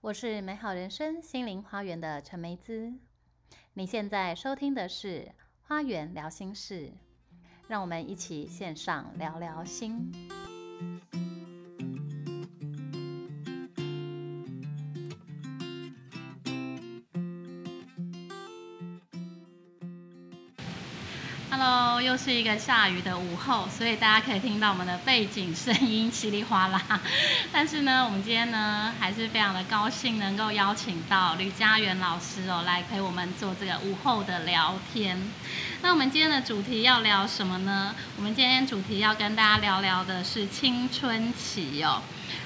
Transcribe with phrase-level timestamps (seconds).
[0.00, 2.92] 我是美好人生心灵花园的陈梅姿。
[3.72, 5.20] 你现在收听的是
[5.62, 6.88] 《花园聊心事》，
[7.66, 10.12] 让我们一起线上聊聊心。
[22.06, 26.80] 又是一个下雨的午后，所以大家可以听到我们的背景声音稀里哗啦。
[27.50, 35.20] 但是呢，我们今天呢还是非常的高兴，能够邀请到吕家园老师哦来陪我们做这个午后的聊天。
[35.82, 37.92] 那我们今天的主题要聊什么呢？
[38.16, 42.02] 我们今天主题要跟大家聊聊的是青春期哦。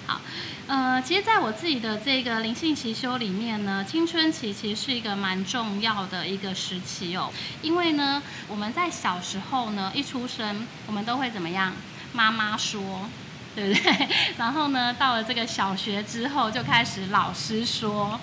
[0.06, 0.20] 好，
[0.66, 7.32] 呃，其实在我自己的这个灵性习修里面呢，青春期其实是一个蛮重要的一个时期哦，
[7.62, 11.72] 因为呢，我们在小时候候呢，一出生，我们都会怎么样？
[12.12, 13.08] 妈妈说，
[13.54, 14.08] 对不对？
[14.38, 18.18] 然后呢，到了这个小学之后，就开始老师说，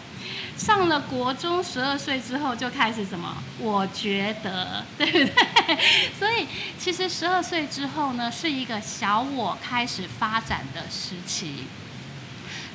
[0.57, 3.37] 上了国中十二岁之后，就开始什么？
[3.59, 5.77] 我觉得， 对不对？
[6.17, 11.65] 所以其实十二岁之后呢，是一个小我开始发展的时期。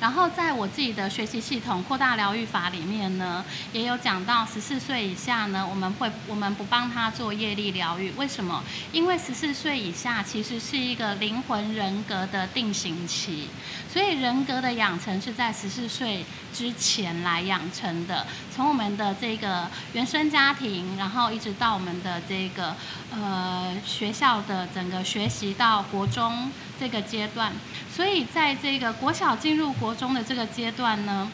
[0.03, 8.61] 然后在我自己的学习系统扩大疗愈法里面呢，也有讲到十四岁以下呢，我们会我们不帮他做业力疗愈，为什么？
[8.91, 13.47] 因为十四岁以下其实是一个灵魂人格的定型期，
[13.89, 22.75] 所以人格的养成是在十四岁之前来养成的，从我们的这个原生家庭，然后一直到我们的这个
[23.09, 27.51] 呃学校的整个学习到国中这个阶段，
[27.91, 31.31] 所以在这个国小进入国中的这个阶段呢，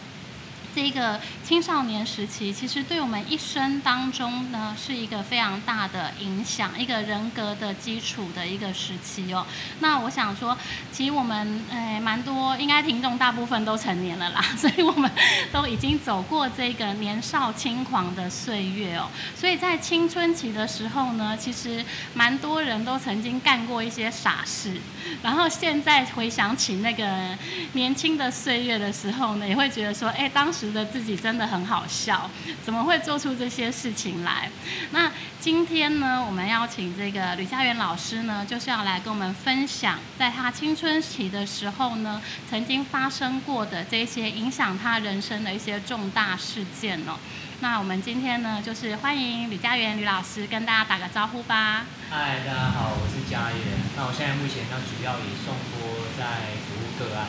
[0.76, 9.46] 这个青少年时期，其实对我们一生当中呢，是一个非常大的影响，一个人格的基础的一个时期哦。
[9.80, 10.58] 那我想说，
[10.92, 15.10] 其实我们诶蛮多，应该听众大部分都成年了啦， 所以我们
[15.52, 19.10] 都已经走过这个年少轻狂的岁月哦。
[19.36, 24.80] 所以在青春期的时候呢，其实蛮多人都曾经干过一些傻事，
[25.24, 27.36] 然后现在回想起那个
[27.74, 32.30] 年轻的岁月的时候呢，也会觉得说，哎，当时觉得自己真的很好笑，
[32.64, 34.50] 怎么会做出这些事情来？
[34.92, 47.18] 那今天呢，我们邀请这个吕家园老师呢，就是要来跟我们分享，在他青春期的时候呢，曾经发生过的这些影响他人生的一些重大事件哦。
[47.62, 51.86] 那我们今天呢，就是欢迎吕家园吕老师跟大家打个招呼吧。
[52.10, 53.60] 嗨，大家好，我是家园。
[53.98, 57.28] 那我现在目前呢，主要以送播在服务个案。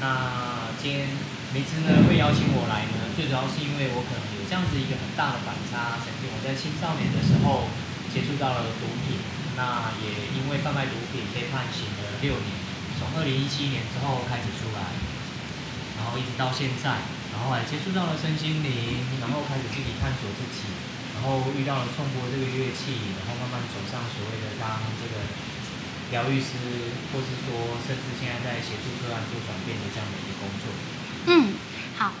[0.00, 1.08] 那今天
[1.54, 6.02] 每次呢会邀请我来呢，最主要是因为我可能有这样子一个很大的反差。
[6.02, 7.70] 曾经我在青少年的时候
[8.10, 9.22] 接触到了毒品，
[9.54, 12.50] 那也因为贩卖毒品被判刑了六年，
[12.98, 14.98] 从二零一七年之后开始出来，
[15.94, 20.66] 然后一直到现在，然后还接触到了身心灵，然后开始自己探索自己，
[21.14, 25.22] 然后遇到了颂钵这个乐器，然后慢慢走上所谓的当这个
[26.10, 26.58] 疗愈师，
[27.14, 30.74] 或是说甚至现在在协助个案做转变的这样的一个工作。
[31.26, 31.54] 嗯，
[31.98, 32.12] 好，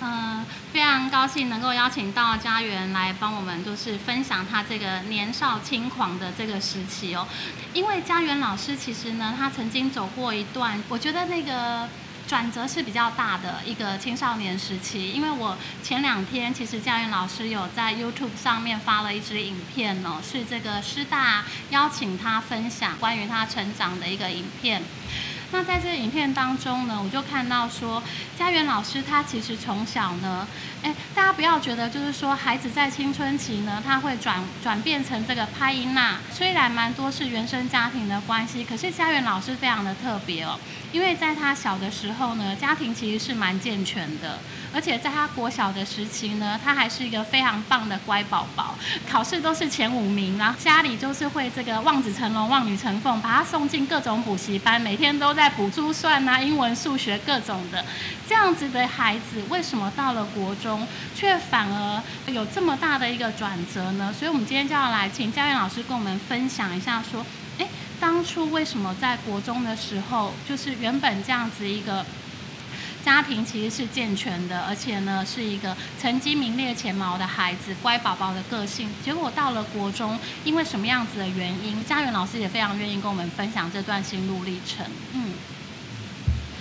[0.00, 7.26] 嗯、非常高兴能够邀请到家园来帮我们，就是分享他这个年少轻狂的这个时期哦。
[7.72, 11.88] 因为家园老师其实呢，他曾经走过一段，我觉得那个。
[12.28, 24.82] 转折是比较大的一个青少年时期，因为我前两天其实家园老师有在 YouTube 上面发了一支影片哦，是这个师大邀请他分享关于他成长的一个影片。
[25.50, 28.02] 那在这影片当中呢，我就看到说，
[28.38, 30.46] 佳媛老师他其实从小呢，
[30.82, 40.58] 哎，大家不要觉得就是说孩子在青春期呢，他会转转变成这个拍音呐，虽然蛮多是原生家庭的关系，可是佳媛老师非常的特别哦，
[40.92, 44.38] 因为在他小的时候呢，家庭其实是蛮健全的，
[44.74, 48.74] 而且在他国小的时期呢，他还是一个非常棒的乖宝宝，
[49.10, 57.84] 考试都是前五名，然后家里就是会这个望子成龙、望女成凤，把他送进各种补习班，每天都在补珠算啊、英文、数学各种的。
[58.28, 64.12] 这样子的孩子，为什么到了国中却反而有这么大的一个转折呢？
[64.12, 67.24] 所以，我们今天就要来请教练老师跟我们分享一下，说，
[67.58, 67.68] 诶，
[68.00, 72.04] 当初为什么在国中的时候，就是原本这样子一个。
[73.08, 78.92] 家庭其实是健全的，而且呢是一个成绩名列前茅的孩子，乖宝宝的个性。
[79.00, 84.84] 结果到了国中，因为什么样子的原因，家园老师也非常愿意跟我们分享这段心路历程。
[85.16, 85.32] 嗯，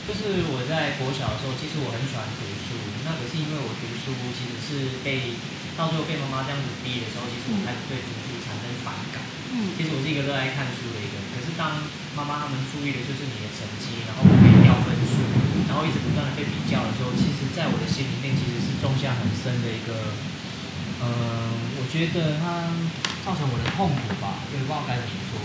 [0.07, 5.35] 就是我在国小的时候，其实我很喜欢读书，那可是因为我读书其实是被
[5.75, 9.19] 到最后被妈妈这样子逼的时候，其实我开始对读书产生反感。
[9.51, 11.83] 嗯其实我是一个热爱看书的一个人，可是当
[12.15, 15.36] 妈妈他们注意的就是你的成绩，然后我可以掉分数，
[15.67, 20.15] 然后一直不断的被比较的时候，其实在我的心里面其实是种下很深的一个，
[21.03, 22.71] 呃，我觉得它
[23.23, 25.37] 造成我的痛苦吧，我也不知道该怎么说。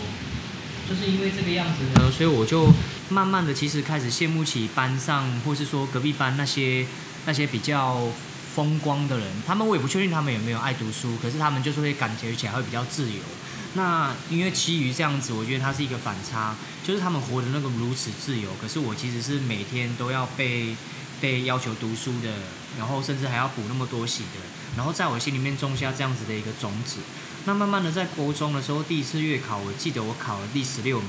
[0.88, 2.72] 就是因为这个样子呢，所以我就
[3.08, 6.84] 慢慢的其实开始羡慕起班上或是说隔壁班那些
[7.25, 8.08] 那些比较
[8.54, 13.20] 风光的人，他们我也不确定他们有没有爱读书，可是他们就是会感觉起来会比较自由。
[13.74, 16.54] 那因为其余这样子，我觉得它是一个反差，
[16.84, 20.76] 就是他们活的那个如此自由，可是我其实是每天都要被
[21.22, 22.28] 被要求读书的，
[22.78, 24.40] 然后甚至还要补那么多习的，
[24.76, 26.98] 然后在我心里面种下这样子的一个种子。
[27.46, 31.08] 那慢慢的在国中的时候，第一次月考，我记得我考了第十六名，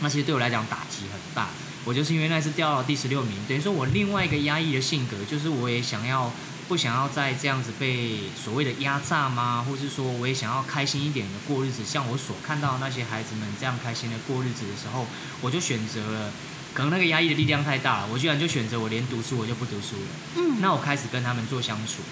[0.00, 1.48] 那其实对我来讲打击很大。
[1.84, 6.32] 我就是因为那次掉到第十六名，等于说我另外一个压抑的性格，就是我也想要。
[6.70, 9.66] 不想要再这样子被所谓的压榨吗？
[9.68, 15.04] 或是说我也想要开心一点的过日子，像我所看到那些孩子们这样开心的过日子的时候，
[15.40, 16.30] 我就选择了，
[16.72, 20.08] 可能那个压抑的力量太大了，我居然就选择我连读书我就不读书了。
[20.36, 22.02] 嗯，那我开始跟他们做相处，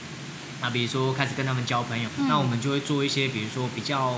[0.60, 4.16] 那比如说开始跟他们交朋友，那我们就会做一些比如说比较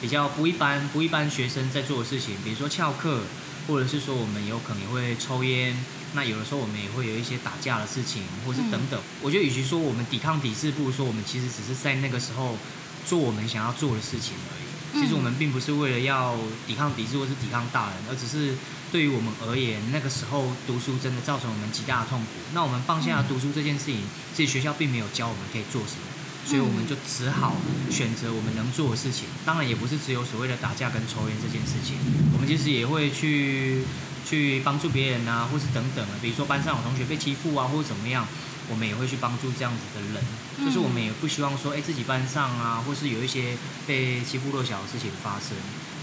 [0.00, 3.24] 比较不一般不一般学生在做的事情，比如说翘课，
[3.68, 5.76] 或者是说我们有可能会抽烟。
[6.14, 9.00] 那有的时候我们也会有一些打架的事情，或是等等。
[9.20, 12.56] 我觉得与其说我们抵抗抵制，不如说我们其实只是在那个时候
[13.04, 15.00] 做我们想要做的事情而已。
[15.00, 16.36] 其实我们并不是为了要
[16.68, 18.54] 抵抗抵制或是抵抗大人，而只是
[18.92, 22.26] 对于我们而言，那个时候读书真的造成我们极大的痛苦。
[22.52, 24.02] 那我们放下读书这件事情，
[24.32, 26.06] 自己学校并没有教我们可以做什么，
[26.46, 27.56] 所以我们就只好
[27.90, 29.26] 选择我们能做的事情。
[29.44, 31.96] 当然也不是只有所谓的打架跟抽烟这件事情，
[32.32, 33.82] 我们其实也会去。
[34.24, 38.26] 去帮助别人啊，或是等等啊，比如说班上有同学被欺负啊，或者怎么样，
[38.70, 40.24] 我们也会去帮助这样子的人。
[40.64, 43.56] 就是我们也不希望说，哎，自己班上啊，或是有一些
[43.86, 45.56] 被欺负弱小的事情发生。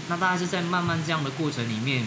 [0.08, 2.06] 那大概是在慢慢这样的过程里面，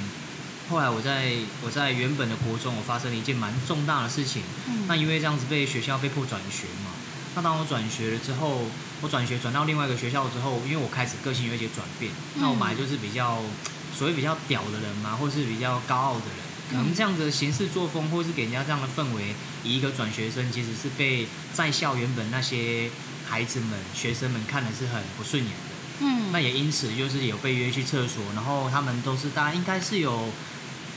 [0.70, 4.44] 后来我在我在原本的国中，我发生了一件蛮重大的事情。
[4.88, 6.92] 那因为这样子被学校被迫转学嘛，
[7.36, 8.68] 那当我转学了之后，
[9.02, 13.42] 我转学转到另外一个学校之后，因为我开始个性有一些转变，那我本来就是比较。
[13.98, 16.38] 所谓比较屌的人嘛，或是比较高傲的人，
[16.70, 19.34] 可能这样的行事作风，或是给人家这样的氛围，
[19.64, 22.90] 以一个转学生，其实是被在校原本那些
[23.26, 25.76] 孩子们、学生们看的是很不顺眼的。
[26.02, 30.30] 嗯，那也因此就是有被约去厕所，然后他们都是大家应该是有，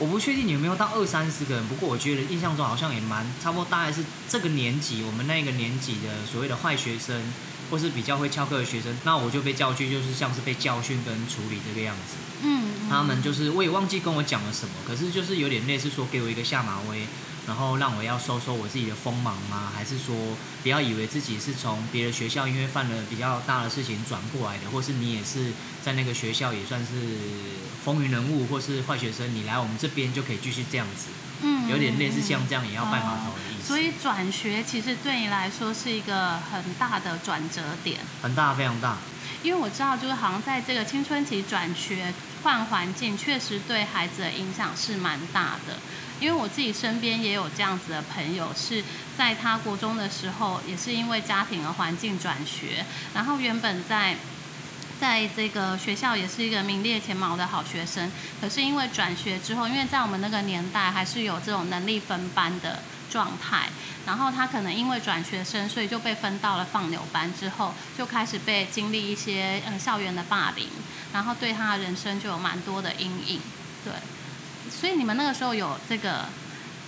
[0.00, 7.22] 我不确定有没有到二三十个人，不过我觉得印象中好像也蛮差不多，大概是这个年级我们那个年级的所谓的坏学生，
[7.70, 12.16] 或是比较会翘课的学生，那我就被叫去，就是像是被教训跟处理这个样子。
[12.42, 12.68] 嗯。
[12.88, 17.06] 他们就是我也忘记跟我讲了什么，可是就是有点类似说给我一个下马威，
[17.46, 19.70] 然后让我要收收我自己的锋芒吗？
[19.74, 20.16] 还是说
[20.62, 25.52] 不要以为自己是从别的学校因为犯了比较大的事情转过来的，或是你也是
[25.84, 26.86] 在那个学校也算是
[27.84, 31.08] 风云人物或是坏学生，你来我们这边就可以继续这样子。
[31.42, 33.68] 嗯，有点类似像这样也要拜码头的意思。
[33.68, 38.96] 所以转学其实对你来说是一个很大的转折点，很大非常大。
[39.42, 42.12] 因为我知道，就是好像在这个青春期转学
[42.42, 45.76] 换环境，确实对孩子的影响是蛮大的。
[46.18, 48.82] 因为我自己身边也有这样子的朋友，是
[49.16, 54.16] 在他国中的时候，也是因为家庭和环境转学，然后原本在
[55.00, 58.10] 在这个学校也是一个名列前茅的好学生，
[58.40, 62.80] 可是因为转学之后，因为在我们那个年代还是有这种能力分班的。
[63.10, 63.70] 状态，
[64.04, 70.68] 然后他可能因为转学生，所以就被分到了放牛班，之后就开始被经历一些呃校园的霸凌，
[71.10, 73.40] 然后对他的人生就有蛮多的阴影。
[73.82, 73.94] 对，
[74.70, 76.26] 所以你们那个时候有这个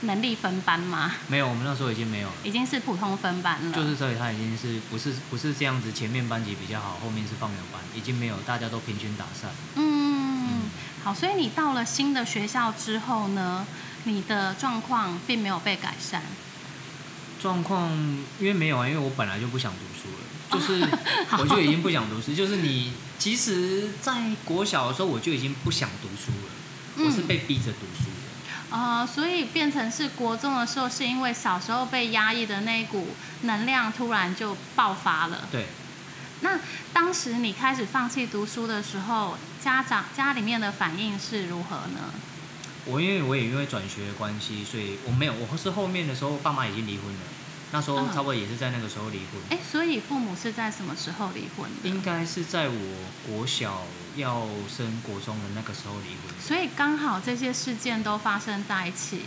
[0.02, 1.12] 能力分班吗？
[1.28, 3.76] 没有，我们那时候已经没有了，已经是普通分班了。
[3.76, 9.50] 就是所以他已经是不是不是这样子，前面班级比较好，后面是放牛班，已经没有，大家都平均打散。
[9.76, 10.62] 嗯，
[11.04, 13.66] 好，所以你到了新的学校之后呢？
[14.04, 16.22] 你的状况并没有被改善。
[17.38, 17.90] 状况
[18.38, 20.88] 因为没有啊，因为我本来就不想读书了，就是
[21.38, 22.34] 我就已经不想读书。
[22.34, 28.19] 就是你其实，在国小的时候我就已经不想读书了，我是被逼着读书的。
[28.70, 33.08] 啊，所以变成是国中的时候，是因为小时候被压抑的那一股
[33.42, 35.48] 能量突然就爆发了。
[35.50, 35.66] 对。
[36.42, 36.58] 那
[36.92, 42.14] 当时你开始放弃读书的时候，家长家里面的反应是如何呢？
[42.86, 47.20] 我因为我也因为转学的关系，所以我没有，我是后面的时候爸妈已经离婚了，
[47.72, 49.42] 那时候差不多也是在那个时候离婚。
[49.50, 51.88] 哎，所以父母是在什么时候离婚的？
[51.88, 52.96] 应该是在我
[53.26, 53.82] 国小
[54.16, 56.40] 要升国中的那个时候离婚。
[56.40, 59.22] 所以刚好这些事件都发生在一起。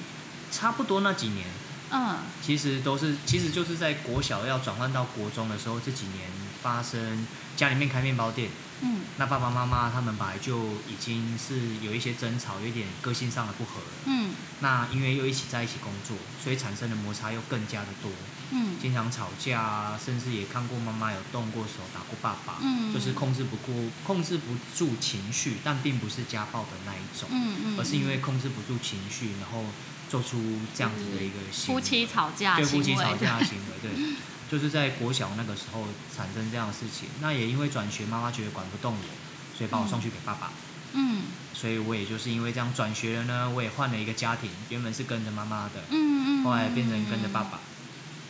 [0.51, 1.47] 差不多那几年，
[1.89, 6.29] 嗯其实都是，其实就是在国小要转换到国中的时候，这几年
[6.61, 7.25] 发生
[7.57, 13.87] 家里面开面包店，嗯那爸爸妈妈他们本来就已经是有一些争吵，有一点个性上的不合了。
[14.05, 18.11] 嗯那因为又一起在一起工作，所以产生的摩擦又更加的多，
[18.53, 18.77] 嗯。
[18.79, 22.93] 经常吵架啊，甚至也看过妈妈有动过手、打过爸爸，嗯。
[22.93, 23.73] 就是控制不过、
[24.05, 29.65] 控制不住情绪，但并不是家暴的那一种，嗯嗯，而是因为控制不住情绪，然后
[30.09, 30.39] 做出
[30.75, 31.81] 这样子的一个行为。
[31.81, 33.91] 夫妻吵架对行为，夫妻吵架的行为，对，
[34.51, 37.09] 就是在国小那个时候产生这样的事情。
[37.21, 40.51] 那也因为转学，妈妈觉得管不动我，所以把我送去给爸爸。
[40.93, 41.23] 嗯。
[41.55, 47.59] 所以我也就是因为这样转学了呢，我也换了一个家庭，原本是跟着妈妈的，嗯嗯，后来变成跟着爸爸，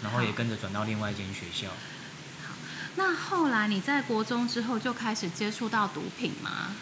[0.04, 1.72] 然后也跟着转到另外一间学校。
[2.96, 6.76] 那后来你在国中之后就开始接触到毒品吗？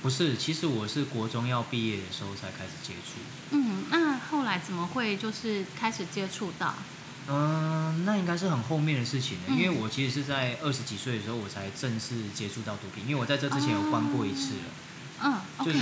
[0.00, 3.18] 不是，其实我是国中要毕业的时候才开始接触。
[3.50, 6.72] 嗯，那后来怎么会就是开始接触到？
[7.26, 14.70] 嗯，那应该是很后面的事情了，嗯因为我其实是在二十几岁的时候我才正式接触到毒品，因为我在这之前有关过一次了，
[15.22, 15.34] 嗯
[15.64, 15.78] 就是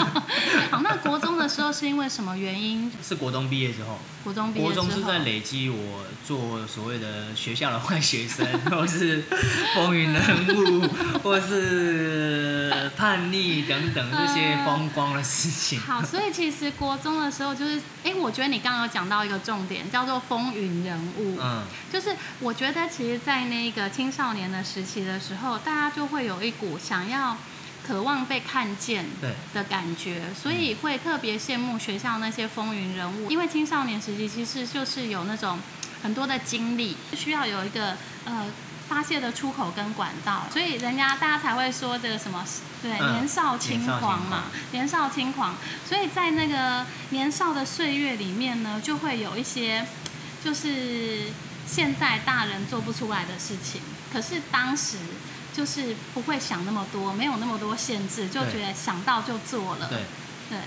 [0.70, 2.90] 好，那国中的时候是因为什么原因？
[3.02, 9.24] 是国中毕业之后，国中毕业之后，国中是在累积我做所谓的学校的坏学生， 或是
[9.74, 10.86] 风云人物，
[11.24, 15.80] 或是叛逆等等这些风光的事情。
[15.80, 21.38] 好，所以其实国中的时候就是，哎，我觉得你刚刚有讲到一个重点，叫做风云人物。
[21.40, 27.36] 嗯，就是我觉得，其实，在那个青少年的时期的时候，大家就会有一股想要、
[27.90, 33.28] 渴望被看见对，的感觉，所以会特别羡慕学校那些风云人物。
[33.28, 35.58] 因为青少年时期其实就是有那种
[36.00, 38.46] 很多的经历，需要有一个呃
[38.88, 42.44] 发泄的出口跟管道，所以人家大家才会说这个什么，
[42.80, 45.56] 对，嗯年少轻狂嘛，年少轻狂。
[45.84, 49.84] 所以在那个年少的岁月里面呢，就会有一些
[50.44, 51.32] 就是
[51.66, 53.80] 现在大人做不出来的事情，
[54.12, 54.96] 可是当时。
[55.52, 59.88] 就是不会想那么多，没有那么多限制，就觉得想到就做了。
[59.88, 59.98] 对，
[60.50, 60.58] 对，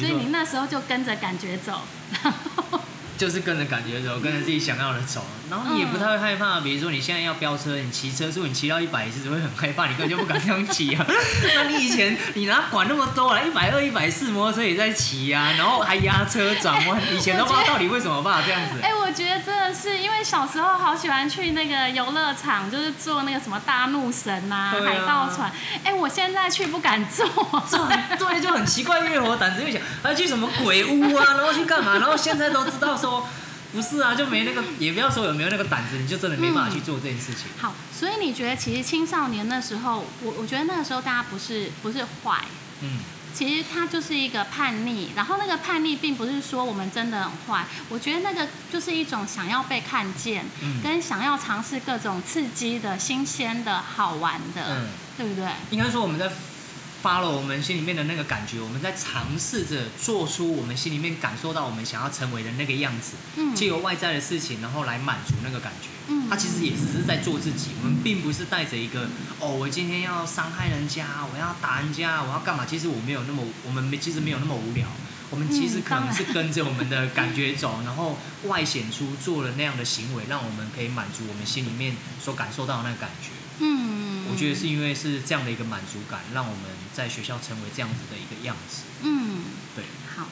[0.00, 1.82] 所以你那时候就跟着感觉走。
[3.16, 6.60] 就是跟着感觉走，跟着自己想要的走，然后你也不太会害怕。
[6.60, 11.02] 比如说你现在要飙车，你骑车，如果你骑到一百，其实会很害怕，你根本就不敢这样骑啊。
[11.56, 13.40] 那你以前你哪管那么多啊？
[13.40, 18.94] 一百二、一百四，摩托车也在骑啊，然后还压车转弯，以前都不知道到底为什么办法这样子哎、。
[18.94, 25.50] 我觉得真的是因为小时候好喜欢去那个游乐场，就是坐那个什么大怒神啊、啊海盗船。
[25.82, 27.26] 哎、我现在去不敢坐。
[27.70, 31.94] 这 很对，就很奇怪，因为我胆子又小，还去什么鬼屋啊，然后去干嘛？
[31.98, 33.26] 然后现在都知道说，
[33.72, 37.44] 不是啊，就没那个，也不要说有没有那个胆子，你就真的没办法去做这件事情。
[37.58, 42.44] 好，所以你觉得其实青少年那时候，我我觉得那个时候大家不是不是坏，
[42.82, 42.98] 嗯，
[43.36, 54.88] 其实他就是一个叛逆，然后那个叛逆并不是说我们真的很坏，我觉得那个就是一种想要被看见，嗯跟想要尝试各种刺激的、新鲜的、好玩的，嗯
[55.18, 55.46] 对不对？
[55.70, 56.30] 应该说我们在
[57.06, 65.86] 发了我们心里面的那个感觉，我们在尝试着做出我们心里面感受到我们想要成为的那个样子，嗯借由外在的事情，然后来满足那个感觉。
[66.08, 69.08] 嗯他其实也只是在做自己，我们并不是带着一个
[69.38, 72.66] 哦，我今天要伤害人家，我要打人家，我要干嘛？
[72.68, 74.88] 其实我没有那么，我们没其实没有那么无聊。
[75.30, 83.30] 我们其实嗯可能是跟着我们的感觉走，然后外显出做了那样的行为，让我们可以满足我们心里面所感受到的那个感觉。
[83.58, 88.82] 嗯，我觉得是因为是这样的一个满足感，让我们在学校成为这样子的一个样子。
[89.02, 89.42] 嗯，
[89.74, 89.84] 对，
[90.16, 90.28] 好。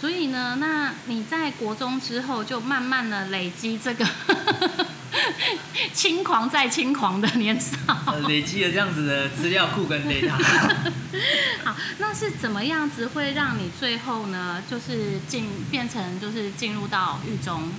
[0.00, 4.06] 所以呢，那你在国中之后就慢慢的累积这个
[5.92, 7.76] 轻狂再轻狂的年少。
[8.06, 10.32] 呃累积了这样子的资料库跟 data。
[11.64, 17.70] 好，那是怎么样子会让你最后呢，就是进变成就是进入到狱中？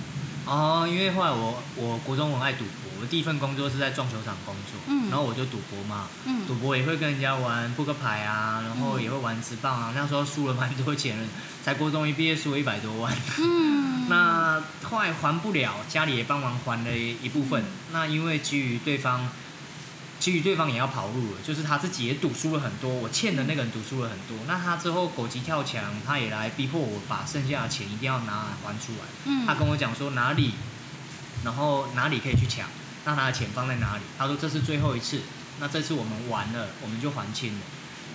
[0.44, 11.24] 哦，因为后来我我国中我很爱赌博，我第一份工作是在撞球场工作，嗯然后我就赌博嘛，嗯赌博也会跟人家玩扑克牌啊，然后也会玩直棒啊，那时候输了蛮多钱的，
[11.64, 13.12] 才国中一毕业输了一百多万。
[13.40, 17.64] 嗯，那后来还不了，家里也帮忙还了一部分。
[17.90, 19.28] 那因为基于对方，
[20.20, 24.46] 基于对方也要跑路了，就是他自己也赌输了很多，我欠的那个人赌输了很多。
[24.46, 29.08] 那他之后狗急跳墙，他也来逼迫我把剩下的钱一定要拿来还出来。
[29.24, 30.52] 嗯他跟我讲说哪里，
[31.44, 32.68] 然后哪里可以去抢，
[33.04, 34.02] 那他的钱放在哪里？
[34.18, 35.20] 他说这是最后一次，
[35.60, 37.60] 那这次我们完了，我们就还清了。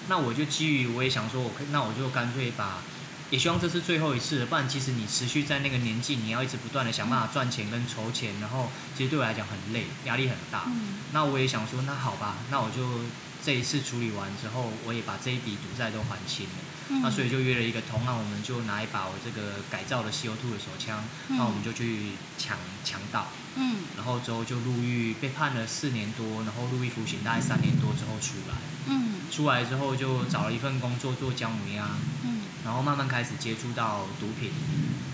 [0.08, 2.78] 那我就基于我也想说，我可那我就干脆把，
[3.30, 10.64] 也希望这是最后一次了，不然其实你持续在那个年纪，你要一直不断的想办法赚钱跟筹钱，然后其实对我来讲很累，压力很大。
[10.68, 13.02] 嗯那我也想说，那好吧，那我就
[13.44, 16.52] 这一次处理完之后，我也把这一笔赌债都还清了。
[16.90, 17.02] 嗯。
[17.02, 21.38] 那所以就约了一个同行，我们就拿一把我这个改造的 CO2 的手枪，嗯。
[21.38, 23.78] 那我们就去抢强盗，嗯。
[23.96, 28.56] 然后之后就入狱，被判了四年多，然后入狱服刑大概三年多之后出来，
[28.88, 29.16] 嗯。
[29.32, 31.90] 出来之后就找了一份工作做姜母鸭，
[32.24, 32.42] 嗯。
[32.66, 34.52] 然后慢慢开始接触到毒品，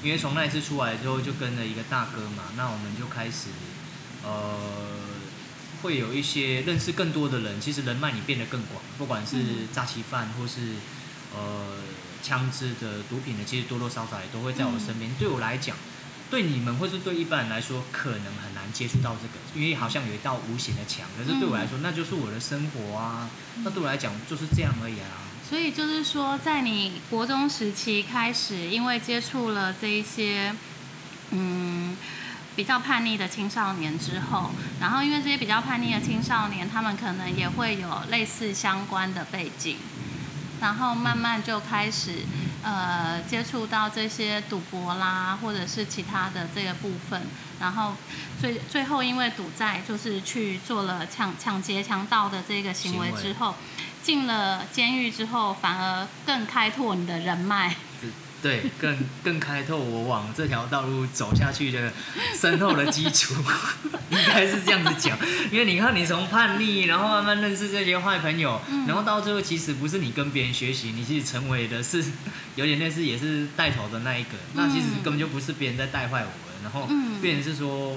[0.02, 3.50] 因为从那一次出来之后，就跟了一个大哥嘛，那我们就开始，
[4.24, 4.58] 呃，
[5.82, 9.68] 会有一些认识更多的人，其实人脉你变得更广，不管是嗯。
[9.74, 10.76] 诈欺犯或是
[11.36, 11.78] 呃
[12.22, 15.14] 枪支的、毒品的，其实多多少少也都会在我身边。
[15.20, 15.76] 对我来讲，
[16.30, 21.06] 对你们或是对一般人来说，可能很难接触到这个，因为好像有一道无形的墙。
[21.18, 23.30] 可是对我来说，那就是我的生活啊，
[23.64, 25.30] 那对我来讲就是这样而已啊。
[25.48, 30.56] 所以就是说，在你国中时期开始，因为接触了这一些，
[31.32, 31.96] 嗯，
[32.56, 39.78] 比较叛逆的青少年之后，然后因为这些比较叛逆的青少年，他们可能也会有类似相关的背景，
[40.64, 42.24] 然后慢慢就开始
[42.64, 47.22] 呃接触到这些赌博啦，或者是其他的这个部分，
[47.60, 47.94] 然后
[48.40, 53.54] 最最后因为赌债，就是去做了抢抢劫、强盗的这个行为之后。
[54.02, 57.74] 进了监狱之后，反而更开拓你的人脉。
[58.44, 61.94] 对，更更开拓我往这条道路走下去的
[62.36, 63.34] 深厚的基础，
[64.10, 65.18] 应该是这样子讲。
[65.50, 72.04] 因为你看，你从叛逆，然后慢慢认识这些坏朋友，嗯然后到最后，其实不是你跟别人学习，你其实成为的是
[72.56, 74.32] 有点类似，也是带头的那一个。
[74.56, 77.96] 那其实根本就不是别人在带坏我了，然后嗯变成是说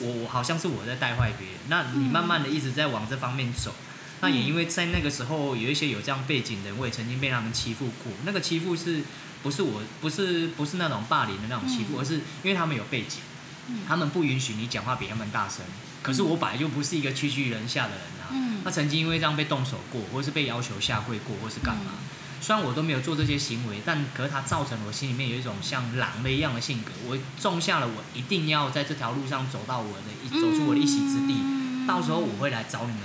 [0.00, 1.56] 我我好像是我在带坏别人。
[1.68, 3.72] 那你慢慢的一直在往这方面走。
[4.20, 8.12] 那也因为在那个时候有一些有这样背景的人，我也曾经被他们欺负过。
[8.24, 9.02] 那个欺负是
[9.42, 13.20] 不是我不是不是那种霸凌的那种欺负，嗯而是因为他们有背景，
[13.68, 15.64] 嗯他们不允许你讲话比他们大声。
[16.02, 18.28] 可是我本来就不是一个屈居人下的人啊。
[18.32, 21.82] 嗯那曾经因为这样被动手过，或是被要求下跪过，或是干嘛。
[21.88, 22.08] 嗯
[22.42, 26.90] 虽然我都没有做这些行为，但可是它造成我心里面有一种像狼的一样的性格。
[27.06, 31.34] 我种下了我一定要在这条路上走到我的一走出我的一席之地。
[31.36, 33.02] 嗯到时候我会来找你们，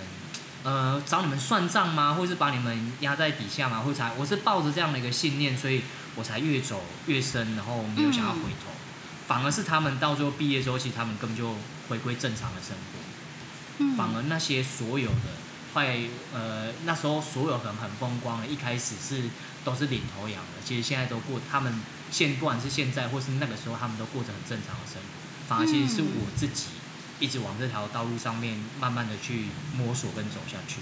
[0.66, 2.16] 呃，找你们算账吗？
[2.16, 3.82] 或是把你们压在底下吗？
[3.82, 5.84] 或者才我是抱着这样的一个信念，所以
[6.16, 8.74] 我才越走越深，然后没有想要回头。
[9.28, 11.56] 反而是他们到最后毕业之后，其实他们根本就
[11.88, 13.00] 回归正常的生活。
[13.78, 15.30] 嗯反而那些所有的
[15.74, 16.00] 坏，
[16.34, 19.30] 呃，那时候所有很很风光的，一开始是
[19.64, 25.08] 都是领头羊的，其实现在都过，他们现不管是现在或是那个时候，他们都过着很正常的生活。
[25.48, 26.66] 反而其实是我自己
[27.20, 29.46] 一直往这条道路上面慢慢的去
[29.78, 30.78] 摸索跟走下去。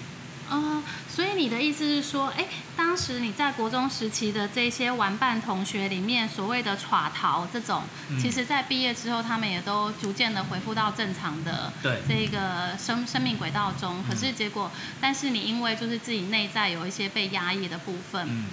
[0.50, 14.04] 哦，所以你的意思是说，哎，当时你在国中时期的这些玩伴同学里面，所谓的耍逃这种，嗯其实在毕业之后，他们也都逐渐的恢复到正常的对这个生生命轨道中。
[14.08, 14.70] 可是结果，
[15.00, 18.46] 但是你因为就是自己内在有一些被压抑的部分，嗯，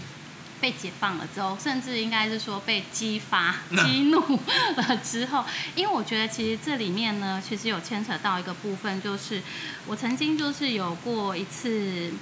[0.60, 4.20] 被解放了之后，甚至应该是说被激发、 嗯激怒
[4.76, 5.44] 了之后，
[5.74, 9.42] 因为我觉得其实这里面呢，其实有牵扯到一个部分，就是
[9.86, 12.12] 我曾经就是有过一次，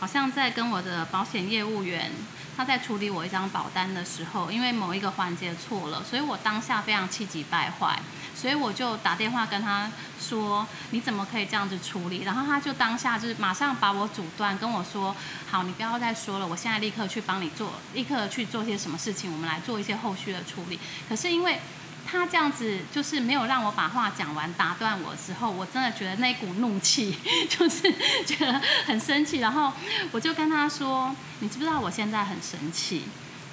[0.00, 2.10] 好像在跟我的保险业务员。
[2.56, 7.98] 他在处理我一张保单的时候，因为某一个环节错了，所以我当下非常气急败坏，
[8.44, 15.16] 所以我就打电话跟他说：“你怎么可以这样子处理？”然后他就当下就是马上把我阻断，跟我说
[15.50, 20.78] ：“好，你不要再说了，我现在立刻去帮你做，立刻去做些什么事情，我们来做一些后续的处理。”
[21.08, 21.58] 可是因为
[22.06, 27.16] 他这样子就是没有让我把话讲完，打断我之后，我真的觉得那股怒气
[27.48, 27.90] 就是
[28.26, 29.72] 觉得很生气，然后
[30.12, 33.04] 我就跟他说：“你知不知道我现在很生气？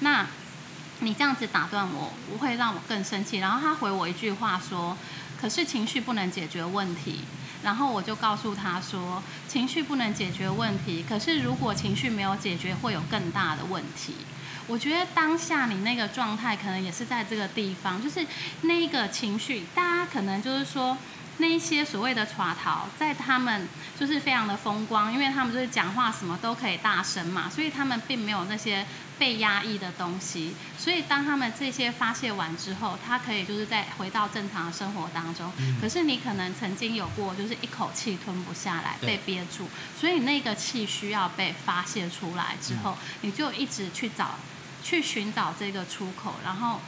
[0.02, 0.28] 那
[1.02, 4.98] 你这样子打断我，不会让我更生气。”然后他回我一句话说
[5.40, 7.22] ：“可是情绪不能解决问题。”
[7.64, 14.16] 然后我就告诉他说：“情绪不能解决问题，可是如果情绪没有解决，会有更大的问题。”
[14.68, 18.26] 我觉得当下你那个状态可能也是在这个地方，就是
[18.62, 20.98] 那个情绪，大家可能就是说
[21.42, 23.68] 那一些所谓的耍逃，在他们
[24.00, 28.86] 就是非常的风光，因为他们就是讲话什么都可以大声嘛，所以他们并没有那些
[29.18, 35.52] 被压抑的东西，所以当他们这些发泄完之后，他可以就是再回到正常的生活当中。
[35.58, 39.68] 嗯可是你可能曾经有过，就是一口气吞不下来，被憋住，
[40.00, 44.36] 所以那个气需要被发泄出来之后，你就一直去找。
[44.84, 46.82] 去寻找这个出口，然后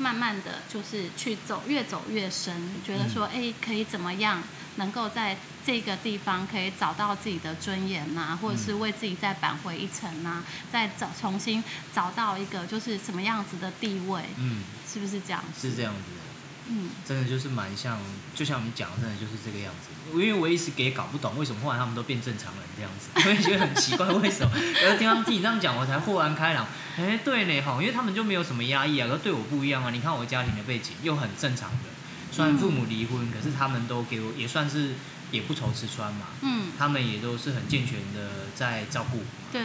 [0.00, 4.42] 慢慢的就是去走，越走越深，觉得说，哎、可以怎么样
[4.76, 11.62] 能够在这个地方可以找到自己的尊严呐、或者是为自己再扳回一城呐、再找重新
[11.94, 15.44] 找到一个就是什么样子的地位，嗯，是不是这样？
[15.60, 16.29] 是这样子的。
[16.70, 17.98] 嗯真的就是蛮像，
[18.34, 19.88] 就像你讲的，真的就是这个样子。
[20.12, 24.50] 因为我一直给搞不懂为什么后来他们都变正常人这样子， 我也觉得很奇怪，为什么？
[24.82, 26.66] 然后听他们自己这样讲，我才豁然开朗。
[26.96, 29.90] 哎、对呢，哈，因为他们就没有什么压抑啊，可对我不一样啊。
[29.90, 31.88] 你看我家庭的背景又很正常的，
[32.32, 34.94] 虽然父母离婚，可是他们都给我也算是
[35.30, 39.22] 也不愁吃穿嘛，嗯，他们也都是很健全的在照顾。
[39.52, 39.62] 对，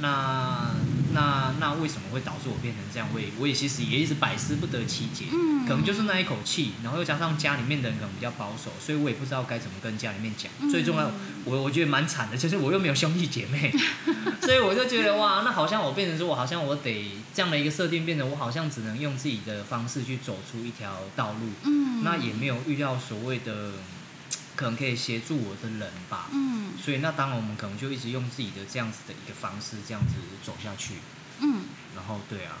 [0.00, 0.70] 那
[1.12, 3.08] 那那为什么会导致我变成这样？
[3.12, 5.26] 我也我也其实也一直百思不得其解。
[5.32, 10.50] 嗯，可能就是那一口气，然后又加上家里面的人可能比较保守，所以我也不知道该怎么跟家里面讲。
[10.60, 11.10] 嗯最重要，
[11.44, 13.72] 我我觉得蛮惨的，就是我又没有兄弟姐妹，
[14.42, 23.72] 所以我就觉得哇，那好像我变成说我好像我得这样的一个设定，变成我好像只能用自己的方式去走出一条道路，嗯，那也没有遇到所谓的
[24.58, 26.26] 可能可以协助我的人吧。
[26.32, 30.94] 嗯所以那当然我们可能就一直用自己的这样子的一个方式，这样子走下去。
[31.40, 31.62] 嗯。
[31.94, 32.58] 然后对啊，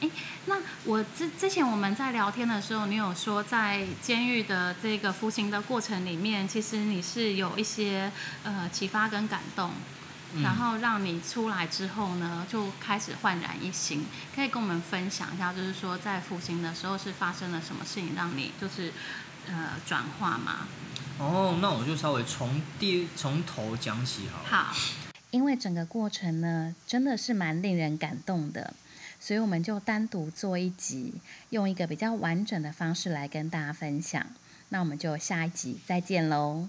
[0.00, 0.10] 哎
[0.46, 8.10] 那我之之前我们在聊天的时候，你有说在监狱的这个服刑的过程里面，其实你是有一些
[8.44, 9.72] 呃启发跟感动，
[10.34, 14.04] 嗯然后让你出来之后呢，就开始焕然一新。
[14.34, 18.92] 可以跟我们分享一下，就是说在服刑的时候是发生了什么事情，让你就是
[19.48, 20.66] 呃转化吗？
[21.18, 24.48] 哦，那我就稍微从第从头讲起好了。
[24.48, 24.74] 好，
[25.30, 28.74] 因为整个过程呢，真的是蛮令人感动的，
[29.20, 31.14] 所以我们就单独做一集，
[31.50, 34.26] 用一个比较完整的方式来跟大家分享。
[34.70, 36.68] 那我们就下一集再见喽。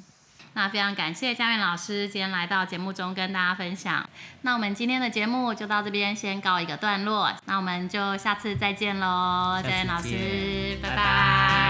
[0.53, 4.07] 那非常感谢嘉苑老师今天来到节目中跟大家分享。
[4.43, 11.64] 那我们今天的节目就到这边先告一个段落，那我们就下次再见喽，下次嘉苑老师，拜拜拜拜